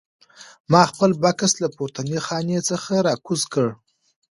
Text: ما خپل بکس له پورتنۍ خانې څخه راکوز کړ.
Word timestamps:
ما 0.71 0.81
خپل 0.91 1.11
بکس 1.21 1.53
له 1.63 1.67
پورتنۍ 1.75 2.19
خانې 2.27 2.59
څخه 2.69 2.93
راکوز 3.07 3.41
کړ. 3.53 3.67